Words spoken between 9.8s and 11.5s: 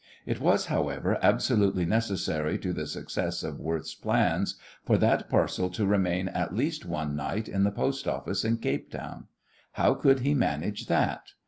could he manage that?